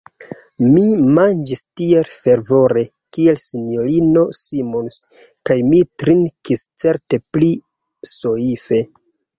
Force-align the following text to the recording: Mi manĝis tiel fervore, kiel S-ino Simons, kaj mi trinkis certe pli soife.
Mi 0.67 0.83
manĝis 1.17 1.61
tiel 1.81 2.07
fervore, 2.13 2.85
kiel 3.17 3.39
S-ino 3.43 4.25
Simons, 4.41 4.99
kaj 5.51 5.61
mi 5.71 5.85
trinkis 6.05 6.69
certe 6.85 7.23
pli 7.33 7.53
soife. 8.17 8.87